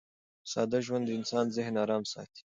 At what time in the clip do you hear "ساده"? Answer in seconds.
0.51-0.79